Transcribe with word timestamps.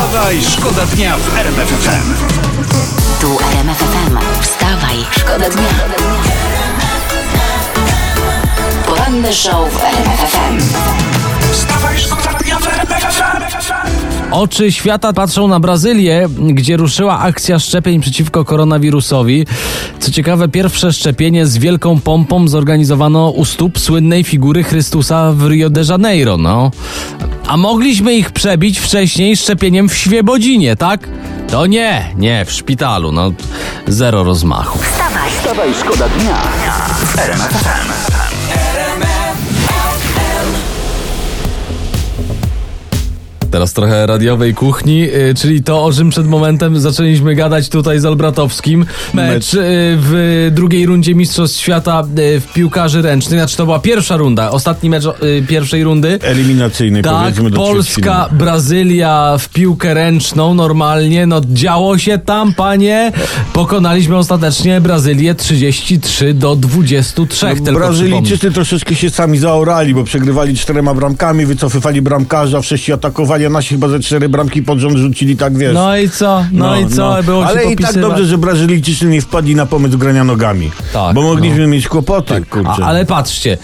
Wstawaj, 0.00 0.42
szkoda 0.42 0.86
dnia 0.86 1.16
w 1.16 1.38
RMF 1.38 1.68
FM. 1.68 2.14
Tu 3.20 3.38
RMF 3.52 3.78
FM. 3.78 4.18
Wstawaj, 4.40 4.96
szkoda 5.10 5.50
dnia. 5.50 5.68
Poranny 8.86 9.32
show 9.32 9.72
w 9.72 9.84
RMF 9.84 10.20
FM. 10.20 10.58
Wstawaj, 11.52 11.98
szkoda 11.98 12.38
dnia 12.38 12.58
w 12.58 12.66
RMF 12.66 13.14
FM. 13.14 13.60
Oczy 14.30 14.72
świata 14.72 15.12
patrzą 15.12 15.48
na 15.48 15.60
Brazylię, 15.60 16.28
gdzie 16.38 16.76
ruszyła 16.76 17.18
akcja 17.18 17.58
szczepień 17.58 18.00
przeciwko 18.00 18.44
koronawirusowi. 18.44 19.46
Co 20.00 20.10
ciekawe, 20.10 20.48
pierwsze 20.48 20.92
szczepienie 20.92 21.46
z 21.46 21.58
wielką 21.58 22.00
pompą 22.00 22.48
zorganizowano 22.48 23.30
u 23.30 23.44
stóp 23.44 23.78
słynnej 23.78 24.24
figury 24.24 24.62
Chrystusa 24.62 25.32
w 25.32 25.48
Rio 25.48 25.70
de 25.70 25.82
Janeiro. 25.88 26.36
No. 26.36 26.70
A 27.50 27.56
mogliśmy 27.56 28.14
ich 28.14 28.30
przebić 28.30 28.80
wcześniej 28.80 29.36
szczepieniem 29.36 29.88
w 29.88 29.96
Świebodzinie, 29.96 30.76
tak? 30.76 31.08
To 31.48 31.66
nie, 31.66 32.14
nie, 32.16 32.44
w 32.44 32.52
szpitalu. 32.52 33.12
No, 33.12 33.32
zero 33.86 34.24
rozmachu. 34.24 34.78
Wstawaj, 34.78 35.30
Wstawaj, 35.30 35.74
szkoda 35.74 36.08
dnia 36.08 36.36
w 36.36 36.80
Teraz 43.50 43.72
trochę 43.72 44.06
radiowej 44.06 44.54
kuchni, 44.54 45.02
y, 45.02 45.34
czyli 45.34 45.62
to, 45.62 45.84
o 45.84 45.92
czym 45.92 46.10
przed 46.10 46.26
momentem 46.26 46.80
zaczęliśmy 46.80 47.34
gadać 47.34 47.68
tutaj 47.68 48.00
z 48.00 48.04
Olbratowskim. 48.04 48.86
Mecz 49.14 49.54
y, 49.54 49.58
w 50.00 50.50
drugiej 50.54 50.86
rundzie 50.86 51.14
Mistrzostw 51.14 51.60
Świata 51.60 52.02
y, 52.18 52.40
w 52.40 52.52
piłkarzy 52.52 53.02
ręcznych. 53.02 53.40
Znaczy 53.40 53.56
to 53.56 53.64
była 53.64 53.78
pierwsza 53.78 54.16
runda, 54.16 54.50
ostatni 54.50 54.90
mecz 54.90 55.04
pierwszej 55.48 55.84
rundy. 55.84 56.18
Eliminacyjny 56.22 57.02
Tak, 57.02 57.20
powiedzmy 57.20 57.50
do 57.50 57.56
Polska. 57.56 58.28
Brazylia 58.32 59.36
w 59.38 59.48
piłkę 59.48 59.94
ręczną 59.94 60.54
normalnie, 60.54 61.26
no 61.26 61.40
działo 61.52 61.98
się 61.98 62.18
tam, 62.18 62.54
panie. 62.54 63.12
Pokonaliśmy 63.52 64.16
ostatecznie 64.16 64.80
Brazylię 64.80 65.34
33 65.34 66.34
do 66.34 66.56
23. 66.56 67.46
No, 67.46 67.54
tylko. 67.54 67.72
Brazylijczycy 67.80 68.50
troszeczkę 68.52 68.94
się 68.94 69.10
sami 69.10 69.38
zaorali, 69.38 69.94
bo 69.94 70.04
przegrywali 70.04 70.56
czterema 70.56 70.94
bramkami, 70.94 71.46
wycofywali 71.46 72.02
bramkarza, 72.02 72.60
wszyscy 72.60 72.94
atakowali, 72.94 73.39
a 73.46 73.50
nasi 73.50 73.74
chyba 73.74 73.88
ze 73.88 74.00
cztery 74.00 74.28
bramki 74.28 74.62
pod 74.62 74.78
rząd 74.78 74.96
rzucili, 74.96 75.36
tak 75.36 75.58
wiesz. 75.58 75.74
No 75.74 75.96
i 75.96 76.10
co? 76.10 76.44
No, 76.52 76.76
i 76.80 76.88
co? 76.88 77.22
Było 77.22 77.46
Ale 77.46 77.62
się 77.62 77.72
i 77.72 77.76
tak 77.76 78.00
dobrze, 78.00 78.26
że 78.26 78.38
Brazylijczycy 78.38 79.06
nie 79.06 79.20
wpadli 79.20 79.54
na 79.54 79.66
pomysł 79.66 79.98
grania 79.98 80.24
nogami. 80.24 80.70
Tak, 80.92 81.14
bo 81.14 81.22
mogliśmy 81.22 81.60
no. 81.60 81.68
mieć 81.68 81.88
kłopoty, 81.88 82.42
kurczę. 82.50 82.84
A, 82.84 82.86
ale 82.86 83.06
patrzcie, 83.06 83.58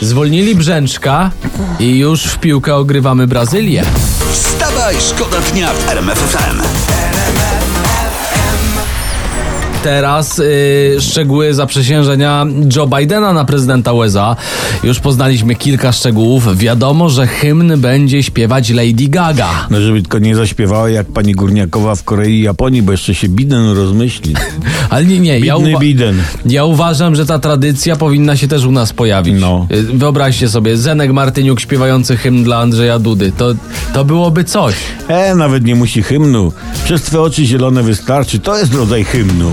zwolnili 0.00 0.54
Brzęczka 0.54 1.30
i 1.78 1.98
już 1.98 2.22
w 2.24 2.38
piłkę 2.38 2.74
ogrywamy 2.74 3.26
Brazylię. 3.26 3.82
Wstawaj, 4.32 4.94
szkoda 5.00 5.36
dnia 5.52 5.68
w 5.68 5.90
RMF 5.90 6.18
FM. 6.18 6.93
Teraz 9.84 10.38
y, 10.38 10.96
szczegóły 11.00 11.54
zaprzysiężenia 11.54 12.46
Joe 12.76 12.86
Bidena 12.86 13.32
na 13.32 13.44
prezydenta 13.44 13.92
USA. 13.92 14.36
Już 14.84 15.00
poznaliśmy 15.00 15.54
kilka 15.54 15.92
szczegółów. 15.92 16.58
Wiadomo, 16.58 17.08
że 17.10 17.26
hymn 17.26 17.80
będzie 17.80 18.22
śpiewać 18.22 18.70
Lady 18.70 19.08
Gaga. 19.08 19.48
No 19.70 19.80
żeby 19.80 20.02
tylko 20.02 20.18
nie 20.18 20.36
zaśpiewała 20.36 20.90
jak 20.90 21.06
pani 21.06 21.32
Górniakowa 21.32 21.94
w 21.94 22.02
Korei 22.04 22.32
i 22.38 22.42
Japonii, 22.42 22.82
bo 22.82 22.92
jeszcze 22.92 23.14
się 23.14 23.28
Biden 23.28 23.72
rozmyśli. 23.76 24.34
Ale 24.90 25.04
nie, 25.04 25.20
nie. 25.20 25.38
Ja, 25.38 25.56
Bidny 25.58 25.78
Biden. 25.78 26.22
ja 26.46 26.64
uważam, 26.64 27.14
że 27.14 27.26
ta 27.26 27.38
tradycja 27.38 27.96
powinna 27.96 28.36
się 28.36 28.48
też 28.48 28.64
u 28.64 28.72
nas 28.72 28.92
pojawić. 28.92 29.34
No. 29.40 29.66
Y, 29.72 29.82
Wyobraźcie 29.82 30.48
sobie, 30.48 30.76
Zenek 30.76 31.12
Martyniuk 31.12 31.60
śpiewający 31.60 32.16
hymn 32.16 32.44
dla 32.44 32.58
Andrzeja 32.58 32.98
Dudy. 32.98 33.32
To, 33.38 33.54
to 33.94 34.04
byłoby 34.04 34.44
coś. 34.44 34.74
E, 35.08 35.34
nawet 35.34 35.64
nie 35.64 35.74
musi 35.74 36.02
hymnu. 36.02 36.52
Przez 36.84 37.02
twoje 37.02 37.22
oczy 37.22 37.44
zielone 37.46 37.82
wystarczy. 37.82 38.38
To 38.38 38.58
jest 38.58 38.74
rodzaj 38.74 39.04
hymnu. 39.04 39.52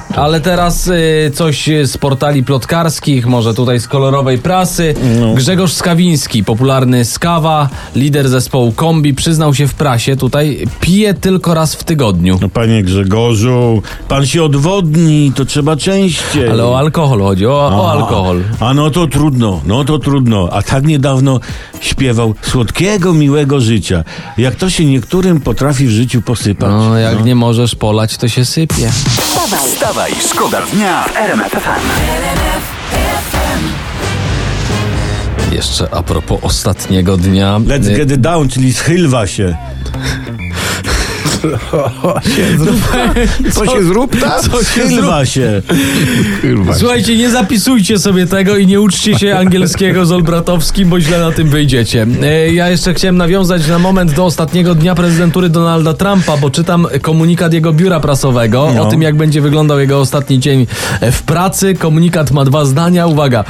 Ale 0.15 0.41
teraz 0.41 0.87
y, 0.87 1.31
coś 1.35 1.69
z 1.83 1.97
portali 1.97 2.43
plotkarskich, 2.43 3.27
może 3.27 3.53
tutaj 3.53 3.79
z 3.79 3.87
kolorowej 3.87 4.37
prasy. 4.37 4.93
No. 5.19 5.33
Grzegorz 5.33 5.73
Skawiński, 5.73 6.43
popularny 6.43 7.05
Skawa, 7.05 7.69
lider 7.95 8.29
zespołu 8.29 8.71
Kombi, 8.71 9.13
przyznał 9.13 9.53
się 9.53 9.67
w 9.67 9.73
prasie 9.73 10.15
tutaj, 10.15 10.67
pije 10.81 11.13
tylko 11.13 11.53
raz 11.53 11.75
w 11.75 11.83
tygodniu. 11.83 12.37
No 12.41 12.49
panie 12.49 12.83
Grzegorzu, 12.83 13.81
pan 14.07 14.25
się 14.25 14.43
odwodni, 14.43 15.31
to 15.35 15.45
trzeba 15.45 15.75
częściej. 15.75 16.49
Ale 16.49 16.65
o 16.65 16.77
alkohol 16.77 17.19
chodzi, 17.19 17.45
o, 17.45 17.51
o 17.51 17.91
alkohol. 17.91 18.41
A 18.59 18.73
no 18.73 18.89
to 18.89 19.07
trudno, 19.07 19.61
no 19.65 19.83
to 19.85 19.99
trudno. 19.99 20.49
A 20.51 20.61
tak 20.61 20.83
niedawno 20.83 21.39
śpiewał 21.81 22.33
słodkiego, 22.41 23.13
miłego 23.13 23.61
życia. 23.61 24.03
Jak 24.37 24.55
to 24.55 24.69
się 24.69 24.85
niektórym 24.85 25.41
potrafi 25.41 25.87
w 25.87 25.89
życiu 25.89 26.21
posypać. 26.21 26.69
No, 26.69 26.97
jak 26.97 27.25
nie 27.25 27.35
możesz 27.35 27.75
polać, 27.75 28.17
to 28.17 28.27
się 28.27 28.45
sypie. 28.45 28.91
Wstawaj, 29.81 30.00
Wstawaj, 30.01 30.21
szkoda 30.21 30.61
dnia 30.61 31.03
w 31.03 31.17
RMF 31.17 31.51
FM. 31.51 31.91
Jeszcze 35.51 35.87
a 35.91 36.03
propos 36.03 36.39
ostatniego 36.41 37.17
dnia. 37.17 37.59
Let's 37.59 37.95
get 37.97 38.11
it 38.11 38.21
down, 38.21 38.49
czyli 38.49 38.73
schylwa 38.73 39.27
się. 39.27 39.57
Co 43.53 43.65
się 43.65 43.83
zrób 43.89 44.19
tam? 44.19 44.31
Co 44.51 44.57
się 44.63 44.63
Schylwa 44.63 45.25
się. 45.25 45.61
Słuchajcie, 46.73 47.17
nie 47.17 47.29
zapisujcie 47.29 47.99
sobie 47.99 48.27
tego 48.27 48.57
i 48.57 48.67
nie 48.67 48.81
uczcie 48.81 49.19
się 49.19 49.37
angielskiego 49.37 50.05
z 50.05 50.11
Olbratowskim, 50.11 50.89
bo 50.89 50.99
źle 50.99 51.19
na 51.19 51.31
tym 51.31 51.49
wyjdziecie. 51.49 52.07
E, 52.23 52.53
Ja 52.53 52.69
jeszcze 52.69 52.93
chciałem 52.93 53.17
nawiązać 53.17 53.67
na 53.67 53.79
moment 53.79 54.13
do 54.13 54.25
ostatniego 54.25 54.75
dnia 54.75 54.95
prezydentury 54.95 55.49
Donalda 55.49 55.93
Trumpa, 55.93 56.37
bo 56.37 56.49
czytam 56.49 56.87
komunikat 57.01 57.53
jego 57.53 57.73
biura 57.73 57.99
prasowego 57.99 58.71
No. 58.75 58.81
o 58.81 58.85
tym, 58.85 59.01
jak 59.01 59.15
będzie 59.15 59.41
wyglądał 59.41 59.79
jego 59.79 59.99
ostatni 59.99 60.39
dzień 60.39 60.67
w 61.11 61.21
pracy. 61.21 61.73
Komunikat 61.75 62.31
ma 62.31 62.45
dwa 62.45 62.65
zdania. 62.65 63.07
Uwaga. 63.07 63.43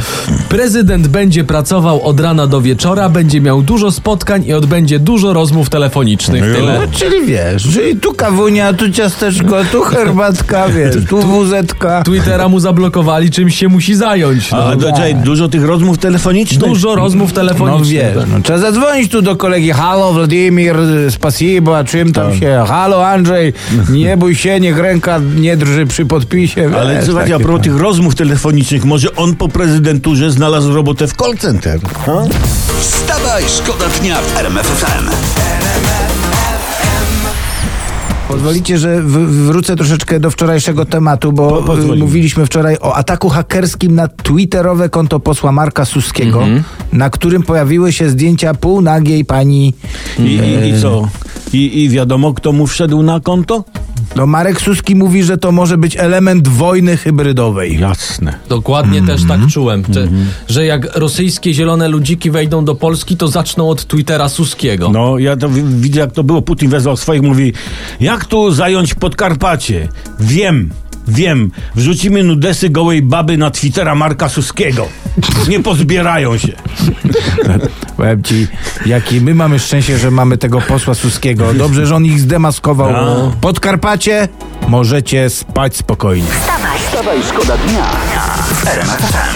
Prezydent 0.49 1.07
będzie 1.07 1.43
pracował 1.43 2.03
od 2.03 2.19
rana 2.19 2.47
do 2.47 2.61
wieczora, 2.61 3.09
będzie 3.09 3.41
miał 3.41 3.61
dużo 3.61 3.91
spotkań 3.91 4.43
i 4.45 4.53
odbędzie 4.53 4.99
dużo 4.99 5.33
rozmów 5.33 5.69
telefonicznych. 5.69 6.43
No. 6.47 6.55
Tyle. 6.55 6.87
Czyli 6.91 7.25
wiesz, 7.25 7.67
czyli 7.81 7.95
tu 7.99 8.13
kawunia, 8.13 8.73
tu 8.73 8.89
ciasteczko, 8.91 9.55
tu 9.71 9.81
herbatka, 9.81 10.67
wiesz, 10.69 10.95
tu 11.09 11.21
wuzetka. 11.21 12.03
Twittera 12.03 12.49
mu 12.49 12.59
zablokowali, 12.59 13.31
czym 13.31 13.49
się 13.49 13.67
musi 13.67 13.95
zająć. 13.95 14.51
No. 14.51 14.57
A 14.57 14.75
do, 14.75 14.91
czekaj, 14.91 15.15
dużo 15.15 15.47
tych 15.49 15.65
rozmów 15.65 15.97
telefonicznych? 15.97 16.59
Dużo 16.59 16.95
rozmów 16.95 17.29
No 17.29 17.35
telefonicznych. 17.35 17.89
wiesz, 17.89 18.23
no, 18.33 18.41
trzeba 18.43 18.59
zadzwonić 18.59 19.11
tu 19.11 19.21
do 19.21 19.35
kolegi. 19.35 19.71
Halo 19.71 20.13
Wladimir, 20.13 20.75
spasibo, 21.09 21.83
czym 21.83 22.13
tam 22.13 22.35
się? 22.39 22.63
Halo 22.67 23.07
Andrzej, 23.07 23.53
nie 23.89 24.17
bój 24.17 24.35
się, 24.35 24.59
niech 24.59 24.77
ręka 24.77 25.19
nie 25.35 25.57
drży 25.57 25.85
przy 25.85 26.05
podpisie. 26.05 26.71
Ale 26.79 26.95
wiesz, 26.95 27.05
słuchajcie, 27.05 27.35
a 27.35 27.39
propos 27.39 27.61
tych 27.63 27.77
rozmów 27.77 28.15
telefonicznych, 28.15 28.85
może 28.85 29.15
on 29.15 29.35
po 29.35 29.49
prezydenturze 29.49 30.31
znalazł 30.31 30.73
robotę 30.73 31.07
w 31.07 31.13
call 31.13 31.37
center? 31.37 31.79
Ha? 32.05 32.23
Wstawaj, 32.81 33.43
szkoda 33.57 33.85
dnia 34.01 34.15
w 34.21 34.37
RMF 34.37 34.65
FM. 34.67 35.09
Pozwolicie, 38.31 38.77
że 38.77 39.01
wrócę 39.27 39.75
troszeczkę 39.75 40.19
do 40.19 40.31
wczorajszego 40.31 40.85
tematu, 40.85 41.31
bo 41.31 41.63
Po- 41.63 41.79
y, 41.79 41.95
mówiliśmy 41.95 42.45
wczoraj 42.45 42.77
o 42.81 42.95
ataku 42.95 43.29
hakerskim 43.29 43.95
na 43.95 44.07
twitterowe 44.07 44.89
konto 44.89 45.19
posła 45.19 45.51
Marka 45.51 45.85
Suskiego, 45.85 46.41
Mhm. 46.43 46.63
na 46.93 47.09
którym 47.09 47.43
pojawiły 47.43 47.93
się 47.93 48.09
zdjęcia 48.09 48.53
półnagiej 48.53 49.25
pani 49.25 49.73
I, 50.19 50.21
i, 50.23 50.69
I 50.69 50.81
co? 50.81 51.09
I, 51.53 51.83
I 51.83 51.89
wiadomo, 51.89 52.33
kto 52.33 52.51
mu 52.51 52.67
wszedł 52.67 53.03
na 53.03 53.19
konto? 53.19 53.63
No 54.15 54.27
Marek 54.27 54.61
Suski 54.61 54.95
mówi, 54.95 55.23
że 55.23 55.37
to 55.37 55.51
może 55.51 55.77
być 55.77 55.97
element 55.97 56.47
wojny 56.47 56.97
hybrydowej. 56.97 57.79
Jasne. 57.79 58.33
Dokładnie 58.49 59.01
też 59.01 59.21
tak 59.27 59.39
czułem, 59.47 59.83
że, 59.93 60.07
że 60.49 60.65
jak 60.65 60.95
rosyjskie 60.97 61.53
zielone 61.53 61.87
ludziki 61.87 62.31
wejdą 62.31 62.65
do 62.65 62.75
Polski, 62.75 63.17
to 63.17 63.27
zaczną 63.27 63.69
od 63.69 63.87
Twittera 63.87 64.29
Suskiego. 64.29 64.89
No, 64.89 65.17
ja 65.17 65.37
to 65.37 65.49
wi- 65.49 65.63
widzę, 65.63 65.99
jak 65.99 66.11
to 66.11 66.23
było. 66.23 66.41
Putin 66.41 66.69
wezwał 66.69 66.97
swoich, 66.97 67.21
mówi, 67.21 67.53
jak 67.99 68.25
tu 68.25 68.51
zająć 68.51 68.93
Podkarpacie? 68.93 69.87
Wiem, 70.19 70.69
wiem. 71.07 71.51
Wrzucimy 71.75 72.23
nudesy 72.23 72.69
gołej 72.69 73.01
baby 73.01 73.37
na 73.37 73.51
Twittera 73.51 73.95
Marka 73.95 74.29
Suskiego. 74.29 74.87
Nie 75.49 75.59
pozbierają 75.59 76.37
się. 76.37 76.53
Powiem 77.97 78.23
ci, 78.23 78.47
jakie 78.85 79.21
my 79.21 79.35
mamy 79.35 79.59
szczęście, 79.59 79.97
że 79.97 80.11
mamy 80.11 80.37
tego 80.37 80.61
posła 80.61 80.93
Suskiego. 80.93 81.53
Dobrze, 81.53 81.85
że 81.85 81.95
on 81.95 82.05
ich 82.05 82.19
zdemaskował. 82.19 82.91
No. 82.91 83.31
Podkarpacie, 83.41 84.27
możecie 84.67 85.29
spać 85.29 85.75
spokojnie. 85.75 86.27
wstawaj, 86.27 86.79
Wstawaj, 86.79 87.23
szkoda 87.23 87.57
dnia 87.57 87.83
w 88.43 89.30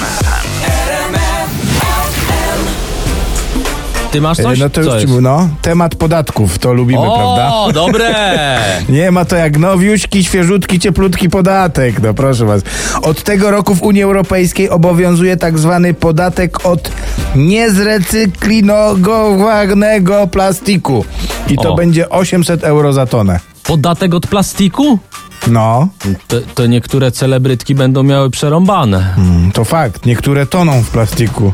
Ty 4.16 4.22
masz 4.22 4.38
coś? 4.38 4.60
No 4.60 4.70
to 4.70 4.84
Co 4.84 5.00
już 5.00 5.10
ci 5.10 5.16
no, 5.22 5.50
temat 5.62 5.96
podatków, 5.96 6.60
to 6.60 6.74
lubimy, 6.74 7.02
prawda? 7.02 7.54
O, 7.54 7.72
dobre! 7.74 8.16
Nie 8.90 9.12
ma 9.12 9.26
to 9.26 9.36
jak 9.36 9.58
nowiuśki, 9.58 10.24
świeżutki, 10.24 10.80
cieplutki 10.80 11.30
podatek. 11.30 12.02
No 12.02 12.14
proszę 12.14 12.46
was. 12.46 12.62
Od 13.02 13.24
tego 13.24 13.52
roku 13.52 13.76
w 13.76 13.82
Unii 13.82 14.04
Europejskiej 14.04 14.70
obowiązuje 14.70 15.38
tak 15.38 15.60
zwany 15.60 15.94
podatek 15.94 16.66
od 16.66 16.92
niezrecyklingowanego 17.36 20.28
plastiku. 20.28 21.06
I 21.48 21.58
to 21.58 21.74
O. 21.74 21.76
będzie 21.76 22.10
800 22.10 22.64
euro 22.64 22.94
za 22.94 23.06
tonę. 23.06 23.40
Podatek 23.64 24.14
od 24.14 24.28
plastiku? 24.28 25.00
No, 25.48 25.88
To, 26.28 26.38
to 26.56 26.68
niektóre 26.68 27.12
celebrytki 27.12 27.76
będą 27.76 28.04
miały 28.04 28.30
przerąbane. 28.30 29.14
mm, 29.18 29.52
to 29.52 29.66
fakt. 29.66 30.06
Niektóre 30.06 30.46
toną 30.46 30.84
w 30.84 30.90
plastiku. 30.90 31.52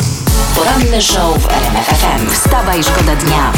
Poranny 0.56 1.02
show 1.02 1.38
w 1.38 1.50
RMF 1.50 1.86
FM. 1.88 2.30
Wstawa 2.30 2.76
i 2.76 2.84
szkoda 2.84 3.16
dnia. 3.16 3.54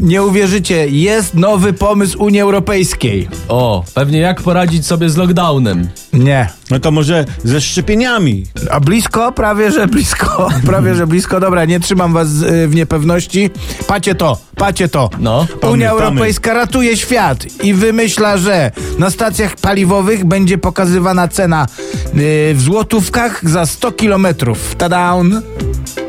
Nie 0.00 0.22
uwierzycie, 0.22 0.88
jest 0.88 1.34
nowy 1.34 1.72
pomysł 1.72 2.22
Unii 2.24 2.40
Europejskiej. 2.40 3.28
O, 3.48 3.84
pewnie 3.94 4.18
jak 4.18 4.42
poradzić 4.42 4.86
sobie 4.86 5.10
z 5.10 5.16
lockdownem. 5.16 5.88
Nie. 6.18 6.48
No 6.70 6.80
to 6.80 6.90
może 6.90 7.24
ze 7.44 7.60
szczepieniami. 7.60 8.46
A 8.70 8.80
blisko? 8.80 9.32
Prawie, 9.32 9.70
że 9.70 9.86
blisko. 9.86 10.48
Prawie, 10.66 10.94
że 10.94 11.06
blisko. 11.06 11.40
Dobra, 11.40 11.64
nie 11.64 11.80
trzymam 11.80 12.12
was 12.12 12.28
y, 12.28 12.68
w 12.68 12.74
niepewności. 12.74 13.50
Pacie 13.86 14.14
to, 14.14 14.38
pacie 14.56 14.88
to. 14.88 15.10
No. 15.18 15.46
Unia. 15.72 15.90
Europejska 15.90 16.54
ratuje 16.54 16.96
świat 16.96 17.62
i 17.62 17.74
wymyśla, 17.74 18.36
że 18.36 18.70
na 18.98 19.10
stacjach 19.10 19.56
paliwowych 19.56 20.24
będzie 20.24 20.58
pokazywana 20.58 21.28
cena 21.28 21.66
y, 22.14 22.54
w 22.54 22.60
złotówkach 22.60 23.50
za 23.50 23.66
100 23.66 23.92
kilometrów. 23.92 24.74
Tadaun. 24.74 25.42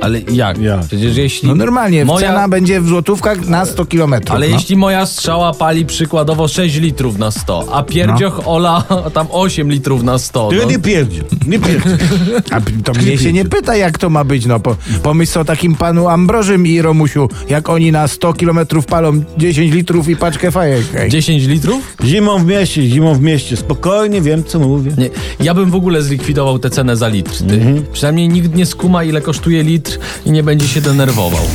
Ale 0.02 0.20
jak? 0.20 0.58
Jak? 0.58 0.86
Przecież 0.86 1.18
jeśli... 1.18 1.50
No 1.50 1.56
normalnie, 1.56 2.06
moja... 2.06 2.28
cena 2.28 2.48
będzie 2.48 2.82
w 2.82 2.88
złotówkach 2.88 3.48
na 3.48 3.66
100 3.66 3.86
kilometrów. 3.86 4.36
Ale 4.36 4.50
no. 4.50 4.56
jeśli 4.56 4.78
moja 4.78 5.06
strzała 5.06 5.54
pali 5.54 5.86
przykładowo 5.86 6.48
6 6.48 6.76
litrów 6.76 7.18
na 7.18 7.32
100, 7.32 7.68
a 7.72 7.84
pierdzioch 7.84 8.42
Ola 8.46 8.84
tam 9.14 9.28
8 9.32 9.72
litrów 9.72 10.04
na 10.04 10.18
100. 10.18 10.50
Ty 10.50 10.56
No. 10.56 10.64
nie 10.64 10.80
pierdziel, 10.80 11.24
nie 11.48 11.60
pierdziel. 11.60 11.98
A 12.52 12.62
to 12.84 12.94
mnie 12.94 13.18
się 13.18 13.34
nie 13.34 13.46
pyta, 13.46 13.76
jak 13.76 13.98
to 13.98 14.10
ma 14.10 14.24
być. 14.24 14.46
No, 14.46 14.60
po, 14.60 14.76
pomyśl 15.04 15.40
o 15.40 15.46
takim 15.46 15.76
panu 15.76 16.08
Ambrożym 16.08 16.68
i 16.68 16.82
Romusiu, 16.82 17.30
jak 17.50 17.70
oni 17.70 17.92
na 17.92 18.08
100 18.08 18.34
kilometrów 18.34 18.86
palą 18.86 19.24
10 19.38 19.74
litrów 19.74 20.10
i 20.10 20.16
paczkę 20.16 20.52
fajek. 20.52 20.86
Ej. 20.98 21.10
10 21.10 21.46
litrów? 21.46 21.96
Zimą 22.04 22.40
w 22.40 22.46
mieście, 22.46 22.88
zimą 22.90 23.14
w 23.14 23.22
mieście. 23.22 23.58
Spokojnie, 23.58 24.22
wiem 24.22 24.44
co 24.44 24.60
mówię. 24.60 24.92
Nie, 24.98 25.10
ja 25.40 25.54
bym 25.54 25.72
w 25.72 25.76
ogóle 25.76 26.02
zlikwidował 26.02 26.60
tę 26.60 26.70
cenę 26.70 26.98
za 26.98 27.08
litr. 27.08 27.32
Ty. 27.50 27.82
Przynajmniej 27.94 28.30
nikt 28.30 28.56
nie 28.56 28.66
skuma, 28.66 29.04
ile 29.04 29.22
kosztuje 29.22 29.64
litr 29.64 29.85
i 30.26 30.32
nie 30.32 30.44
będzie 30.44 30.68
się 30.68 30.82
denerwował. 30.82 31.48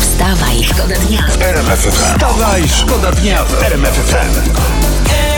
Wstawaj, 0.00 0.64
szkoda 0.64 0.94
dnia. 0.96 1.26
RMF 1.40 1.80
FM. 1.80 1.90
Wstawaj, 1.90 2.68
szkoda 2.68 3.12
dnia 3.12 3.44
w 3.44 3.62
RMF 3.62 3.94
FM. 3.94 5.37